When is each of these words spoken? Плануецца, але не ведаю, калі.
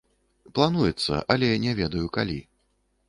Плануецца, 0.59 1.19
але 1.35 1.51
не 1.67 1.77
ведаю, 1.81 2.03
калі. 2.17 2.39